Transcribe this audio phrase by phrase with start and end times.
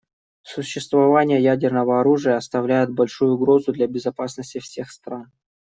[0.41, 5.31] Существование ядерного оружия составляет большую угрозу для безопасности всех стран.